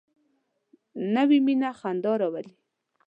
نوې 1.15 1.39
مینه 1.45 1.69
خندا 1.79 2.13
راولي 2.19 2.53